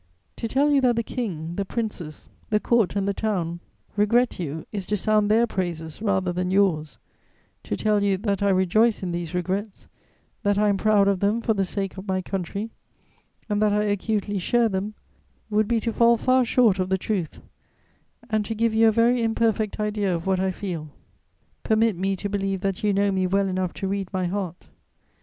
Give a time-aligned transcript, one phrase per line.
[0.37, 3.59] To tell you that the King, the Princes, the Court and the Town
[3.95, 6.97] regret you is to sound their praises rather than yours;
[7.65, 9.85] to tell you that I rejoice in these regrets,
[10.41, 12.71] that I am proud of them for the sake of my country
[13.47, 14.95] and that I acutely share them
[15.51, 17.39] would be to fall far short of the truth
[18.27, 20.89] and to give you a very imperfect idea of what I feel.
[21.61, 24.67] Permit me to believe that you know me well enough to read my heart.